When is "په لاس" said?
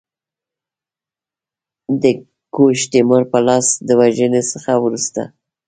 3.31-3.67